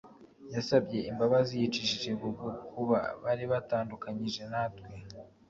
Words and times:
Yasabye 0.53 0.99
imbabazi 1.11 1.53
yicishije 1.61 2.09
bugu 2.21 2.47
kuba 2.71 2.99
baritandukanyije 3.23 4.41
natwe 4.51 4.85